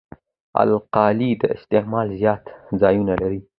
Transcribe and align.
القلي 0.65 1.31
د 1.41 1.43
استعمال 1.57 2.07
زیات 2.21 2.43
ځایونه 2.81 3.13
لري. 3.21 3.39